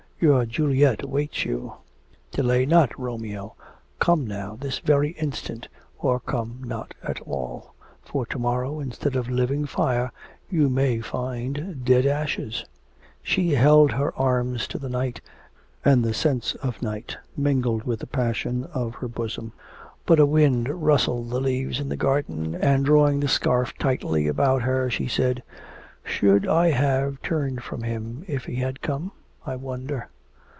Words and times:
Your 0.23 0.45
Juliet 0.45 1.01
awaits 1.01 1.45
you; 1.45 1.73
delay 2.29 2.63
not, 2.67 2.91
Romeo; 2.95 3.55
come 3.97 4.27
now, 4.27 4.55
this 4.55 4.77
very 4.77 5.13
instant, 5.13 5.67
or 5.97 6.19
come 6.19 6.59
not 6.63 6.93
at 7.01 7.19
all, 7.21 7.73
for 8.03 8.27
to 8.27 8.37
morrow 8.37 8.79
instead 8.79 9.15
of 9.15 9.31
living 9.31 9.65
fire, 9.65 10.11
you 10.47 10.69
may 10.69 10.99
find 11.01 11.83
dead 11.83 12.05
ashes.' 12.05 12.65
She 13.23 13.53
held 13.55 13.93
her 13.93 14.15
arms 14.15 14.67
to 14.67 14.77
the 14.77 14.89
night, 14.89 15.21
and 15.83 16.03
the 16.03 16.13
scents 16.13 16.53
of 16.61 16.83
night 16.83 17.17
mingled 17.35 17.85
with 17.85 18.01
the 18.01 18.05
passion 18.05 18.65
of 18.75 18.93
her 18.93 19.07
bosom. 19.07 19.53
But 20.05 20.19
a 20.19 20.25
wind 20.27 20.69
rustled 20.69 21.31
the 21.31 21.41
leaves 21.41 21.79
in 21.79 21.89
the 21.89 21.95
garden, 21.97 22.53
and, 22.53 22.85
drawing 22.85 23.21
the 23.21 23.27
scarf 23.27 23.75
tightly 23.79 24.27
about 24.27 24.61
her, 24.61 24.87
she 24.87 25.07
said: 25.07 25.41
'Should 26.03 26.47
I 26.47 26.69
have 26.69 27.19
turned 27.23 27.63
from 27.63 27.81
him 27.81 28.23
if 28.27 28.45
he 28.45 28.57
had 28.57 28.81
come, 28.83 29.11
I 29.43 29.55
wonder? 29.55 30.07